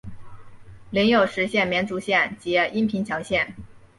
[0.89, 3.53] 领有实县绵竹县及阴平侨县。